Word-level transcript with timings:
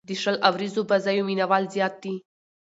د 0.07 0.09
شل 0.21 0.35
اووريزو 0.47 0.81
بازيو 0.89 1.27
مینه 1.29 1.45
وال 1.49 1.63
زیات 1.73 1.93
دي. 2.03 2.13